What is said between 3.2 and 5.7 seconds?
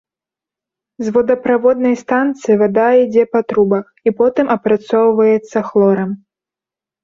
па трубах і потым апрацоўваецца